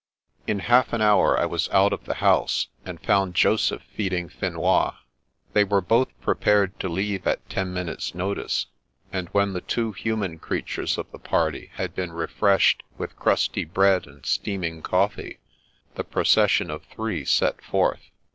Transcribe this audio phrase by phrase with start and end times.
[0.47, 4.95] In half an hour I was out of the house, and found Joseph feeding Finois.
[5.53, 8.65] They were both prepared to leave at ten minutes' notice,
[9.13, 14.07] and when the two human creatures of the party had been refreshed with crusty bread
[14.07, 15.37] and steaming coffee,
[15.93, 18.01] the proces sion of three set forth.